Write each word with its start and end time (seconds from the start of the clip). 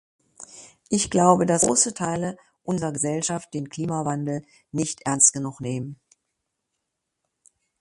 Ich 0.89 1.11
glaube 1.11 1.45
das 1.45 1.61
große 1.61 1.93
Teile 1.93 2.35
unser 2.63 2.91
Gesellschaft 2.91 3.53
den 3.53 3.69
Klimawandel 3.69 4.41
nicht 4.71 5.01
ernst 5.05 5.31
genug 5.31 5.61
nehmen. 5.61 5.99